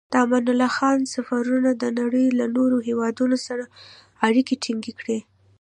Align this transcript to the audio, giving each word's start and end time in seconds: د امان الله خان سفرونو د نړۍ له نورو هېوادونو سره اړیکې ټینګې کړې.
د 0.11 0.13
امان 0.23 0.45
الله 0.51 0.69
خان 0.77 0.99
سفرونو 1.13 1.69
د 1.81 1.83
نړۍ 1.99 2.27
له 2.39 2.45
نورو 2.55 2.77
هېوادونو 2.87 3.37
سره 3.47 3.63
اړیکې 4.27 4.55
ټینګې 4.63 4.93
کړې. 4.99 5.19